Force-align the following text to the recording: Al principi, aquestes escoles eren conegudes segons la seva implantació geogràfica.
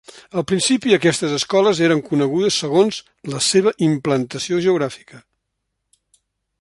Al 0.39 0.43
principi, 0.51 0.93
aquestes 0.95 1.35
escoles 1.35 1.81
eren 1.87 2.01
conegudes 2.07 2.57
segons 2.63 3.03
la 3.35 3.43
seva 3.49 3.75
implantació 3.89 4.63
geogràfica. 4.67 5.21